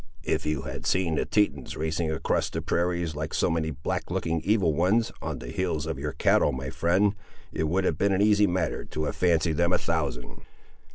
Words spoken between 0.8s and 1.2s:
seen